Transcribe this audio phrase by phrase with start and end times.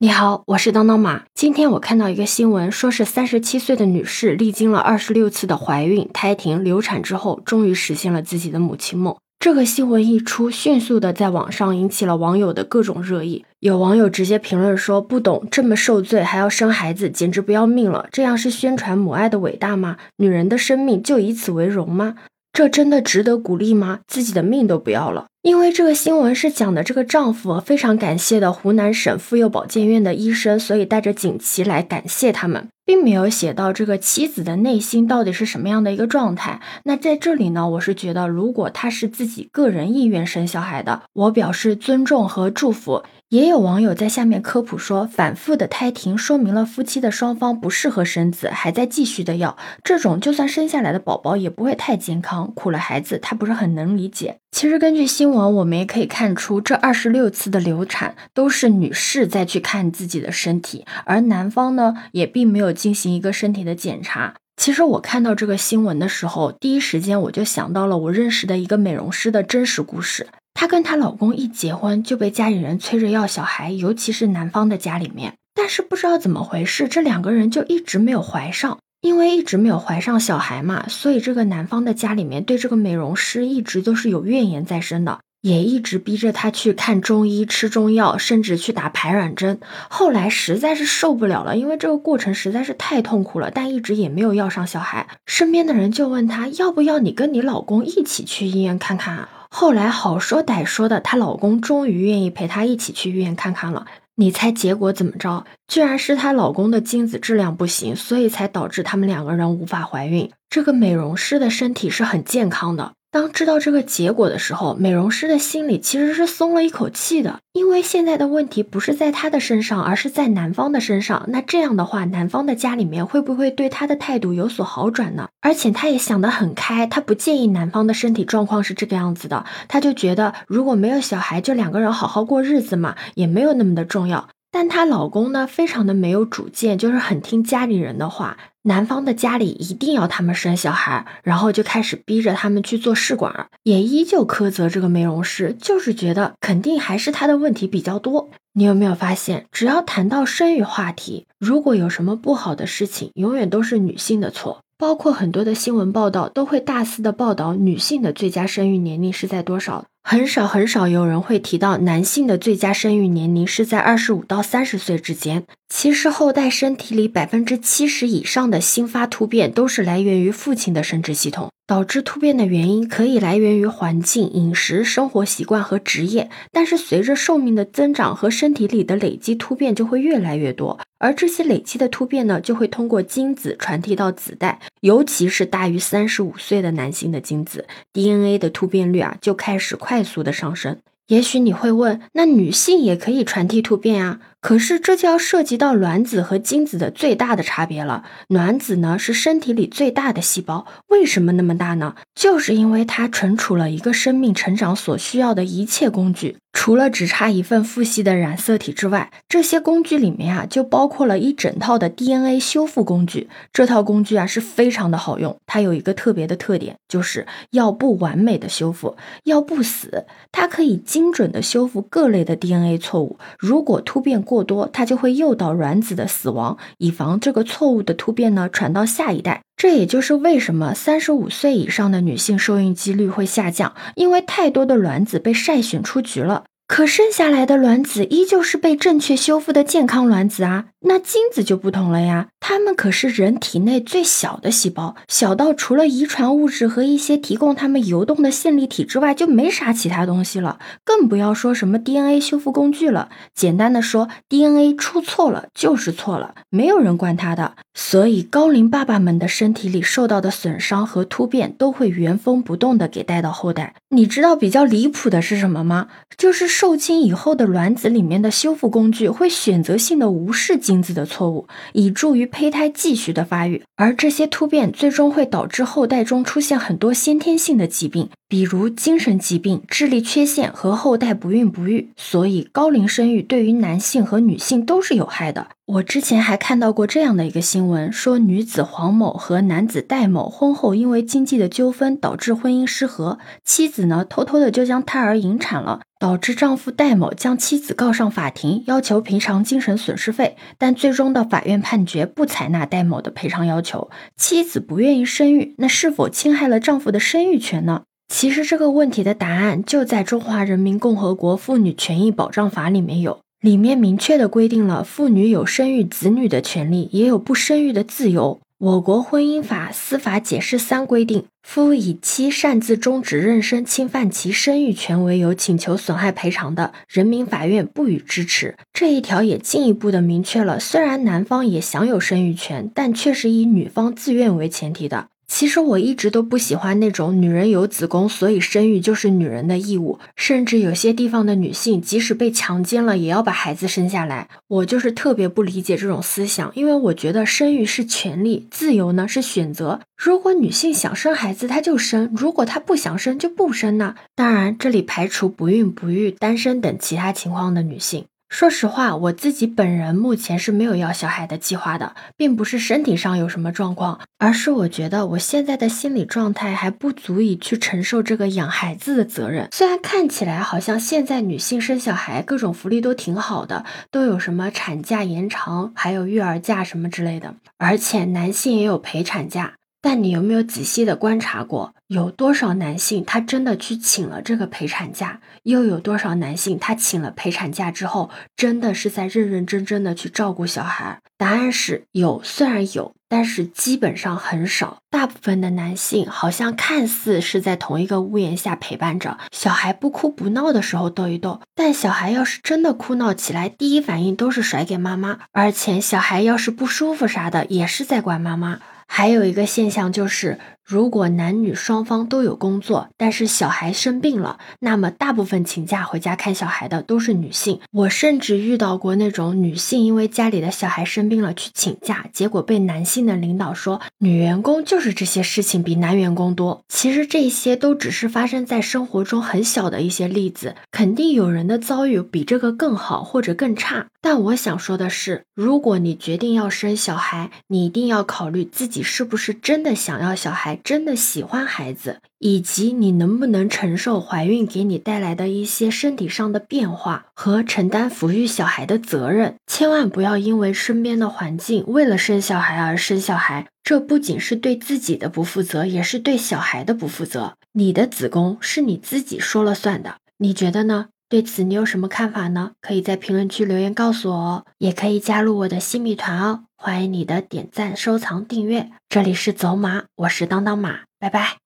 [0.00, 1.24] 你好，我是当当马。
[1.34, 9.16] 今天我看到一个新闻，说是三十七岁的女士历经了二十六次的怀孕、胎停、流产之后，终于实现了自己的母亲梦。
[9.40, 13.44] 这个新闻一出，迅速的在网上引起了网友的各种热议。
[13.58, 18.06] 有网友直接评论说：“不懂，这么受罪还要生孩子，简直不要命了！
[18.12, 19.96] 这样是宣传母爱的伟大吗？
[20.18, 22.14] 女人的生命就以此为荣吗？
[22.58, 24.00] 这真的值得鼓励吗？
[24.08, 36.60] 自己的命都不要了。”因为这个新闻是讲的这个丈夫非常感谢的湖南省妇幼保健院的医生，所以带着锦旗来感谢他们，并没有写到这个妻子的内心到底是什么样的一个状态。
[36.82, 43.04] 那在这里呢，我是觉得，如果他是自己个人意愿生小孩的，我表示尊重和祝福。
[43.30, 54.38] 也有网友在下面科普说，反复的胎停说明了夫妻的双方不适合生子，还在继续的要这种，就算生下来的宝宝也不会太健康，苦了孩子，他不是很能理解。
[54.50, 64.36] 其实根据新闻，我们也可以看出，这二十六次的流产都是女士在去看自己的身体，而男方呢也并没有进行一个身体的检查。
[64.56, 70.26] 其实我看到这个新闻的时候，第一时间我就想到了我认识的一个美容师的真实故事。
[70.58, 75.34] 她跟她老公一结婚就被家里人催着要小孩，尤其是男方的家里面。
[75.54, 78.76] 但是不知道怎么回事，这两个人就一直没有怀上。
[79.00, 89.60] 因为一直没有怀上小孩嘛，所以这个男方的家里面对这个美容师一直都是有怨言在身的，也一直逼着她去看中医、吃中药，甚至去打排卵针。
[89.88, 95.06] 后来实在是受不了了，因为这个过程实在是太痛苦了，但一直也没有要上小孩。
[95.26, 99.28] 身边的人就问他要不要你跟你老公一起去医院看看啊？
[99.50, 103.86] 后来好说歹说的，她老公终于愿意陪她一起去医院看看了。
[104.16, 105.44] 你猜结果怎么着？
[105.68, 110.30] 居然是她老公的精子质量不行，所以才导致他们两个人无法怀孕。
[110.50, 112.92] 这个美容师的身体是很健康的。
[113.10, 121.24] 当知道这个结果的时候，美容师的心里其实是松了一口气的，因为现在的问题不是在他的身上，而是在男方的身上。
[121.28, 125.28] 那这样的话，男方的家里面会不会对他的态度有所好转呢？
[125.40, 134.28] 而且他也想得很开，他不介意男方的身体状况是这个样子的，他就觉得如果没有小孩，就两个人好好过日子嘛，也没有那么的重要。
[134.50, 138.36] 但她老公呢，非常的没有主见，就是很听家里人的话。
[138.62, 148.28] 男方的家里一定要他们生小孩，然后就开始逼着他们去做试管，也依旧苛责这个美容师，就是觉得肯定还是他的问题比较多。
[148.52, 154.60] 你有没有发现，只要谈到生育话题，如果有什么不好的事情，永远都是女性的错。
[154.76, 159.86] 包括很多的新闻报道都会大肆的报道女性的最佳生育年龄是在多少。
[160.10, 165.44] 很少很少有人会提到男性的最佳生育年龄是在二十五到三十岁之间。
[165.68, 171.50] 其实后代身体里百分之七十以上的新发突变都是来源于父亲的生殖系统。
[171.68, 180.80] 导致突变的原因可以来源于环境、饮食、生活习惯和职业，但是随着寿命的增长和身体里的累积，突变就会越来越多。
[180.98, 190.78] 而这些累积的突变呢，就会通过精子传递到子代，尤其是大于三十五岁的男性的精子，DNA 的突变率啊就开始快速的上升。
[191.08, 194.20] 也许你会问，那女性也可以传递突变啊？
[194.40, 198.04] 可是这就要涉及到卵子和精子的最大的差别了。
[198.28, 201.94] 卵子呢是身体里最大的细胞，为什么那么大呢？
[202.14, 206.36] 就是因为它存储了一个生命成长所需要的一切工具。
[206.54, 213.28] 除了只差一份父系的染色体之外，这些工具里面啊就包括了一整套的 DNA 修复工具。
[213.52, 223.18] 这套工具啊是非常的好用，它有一个特别的特点，就是要不完美的修复，要不死，它可以精准的修复各类的 DNA 错误。
[223.38, 229.40] 如果突变过多，它就会诱导卵子的死亡，以防这个错误的突变呢传到下一代。
[229.56, 236.44] 这也就是为什么三十五岁以上的女性受孕几率会下降，因为太多的卵子被筛选出局了。
[236.68, 253.08] 可剩下来的卵子依旧是被正确修复的健康卵子啊，那精子就不同了呀，它们可是人体内最小的细胞，小到除了遗传物质和一些提供它们游动的线粒体之外，就没啥其他东西了，更不要说什么 DNA 修复工具了。
[253.34, 257.54] 简单的说，DNA 出错了就是错了，没有人管它的。
[257.74, 263.74] 所以高龄爸爸们的身体里受到的损伤和突变都会原封不动的给带到后代。
[263.90, 265.88] 你知道比较离谱的是什么吗？
[266.16, 266.48] 就是。
[266.58, 281.90] 受精以后的卵子里面的修复工具会选择性的无视精子的错误，以助于胚胎继续的发育，而这些突变最终会导致后代中出现很多先天性的疾病，比如精神疾病、智力缺陷和后代不孕不育。
[281.96, 285.46] 所以高龄生育对于男性和女性都是有害的。
[285.68, 295.80] 我之前还看到过这样的一个新闻，说女子黄某和男子戴某婚后因为经济的纠纷导致婚姻失和，妻子呢偷偷的就将胎儿引产了。
[296.00, 303.90] 导致丈夫戴某将妻子告上法庭，要求赔偿精神损失费，但最终的法院判决不采纳戴某的赔偿要求。
[304.16, 307.82] 妻子不愿意生育，那是否侵害了丈夫的生育权呢？
[308.08, 318.40] 其实这个问题的答案就在《中华人民共和国妇女权益保障法》里面有，里面明确的规定了妇女有生育子女的权利，也有不生育的自由。
[318.58, 328.56] 我国婚姻法司法解释三规定，夫以妻擅自终止妊娠、侵犯其生育权为由请求损害赔偿的，人民法院不予支持。
[328.72, 335.06] 这一条也进一步的明确了，虽然男方也享有生育权，但却是以女方自愿为前提的。
[335.28, 339.98] 其实我一直都不喜欢那种女人有子宫，所以生育就是女人的义务。
[340.16, 344.28] 甚至有些地方的女性，即使被强奸了，也要把孩子生下来。
[344.48, 349.80] 我就是特别不理解这种思想，因为我觉得生育是权利，自由呢是选择。
[349.96, 353.94] 如果女性想生孩子，她就生；如果她不想生，就不生呢。
[354.16, 358.06] 当然，这里排除不孕不育、单身等其他情况的女性。
[358.28, 369.48] 说实话，我自己本人目前是没有要小孩的计划的，并不是身体上有什么状况，而是我觉得我现在的心理状态还不足以去承受这个养孩子的责任。
[369.50, 379.54] 虽然看起来好像现在女性生小孩各种福利都挺好的，都有什么产假延长，还有育儿假什么之类的，而且男性也有陪产假。
[379.80, 385.20] 但你有没有仔细的观察过，有多少男性他真的去请了这个陪产假？
[385.44, 391.00] 又有多少男性他请了陪产假之后，真的是在认认真真的去照顾小孩？
[391.16, 394.82] 答案是有，虽然有，但是基本上很少。
[394.90, 408.60] 大部分的男性好像看似是在同一个屋檐下陪伴着小孩，不哭不闹的时候逗一逗，但小孩要是真的哭闹起来，第一反应都是甩给妈妈，而且小孩要是不舒服啥的，也是在管妈妈。
[408.90, 410.38] 还有一个现象就是。
[410.68, 417.58] 如果男女双方都有工作，但是小孩生病了，那么大部分请假回家看小孩的都是女性。
[417.72, 426.62] 我甚至遇到过那种女性因为家里的小孩生病了去请假，结果被男性的领导说女员工就是这些事情比男员工多。
[426.68, 433.86] 其实这些都只是发生在生活中很小的一些例子，肯定有人的遭遇比这个更好或者更差。
[434.02, 440.57] 但我想说的是，如果你决定要生小孩，你一定要考虑自己是不是真的想要小孩。
[440.62, 449.36] 真的喜欢孩子，以及你能不能承受怀孕给你带来的一些身体上的变化和承担抚育小孩的责任。
[449.46, 457.34] 千万不要因为身边的环境为了生小孩而生小孩，这不仅是对自己的不负责，也是对小孩的不负责。
[457.52, 460.88] 你的子宫是你自己说了算的，你觉得呢？
[461.10, 462.52] 对此你有什么看法呢？
[462.60, 466.44] 可以在评论区留言告诉我哦，也可以加入我的新米团哦。
[466.60, 468.68] 欢迎你的点赞、收藏、订阅。
[468.88, 471.38] 这里是走马，我是当当马，拜拜。